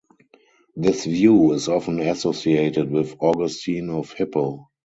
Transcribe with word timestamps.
This 0.75 1.05
view 1.05 1.51
is 1.53 1.69
often 1.69 1.99
associated 1.99 2.89
with 2.89 3.17
Augustine 3.19 3.91
of 3.91 4.11
Hippo. 4.13 4.71